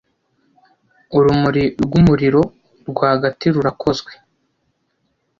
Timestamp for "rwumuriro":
1.83-2.41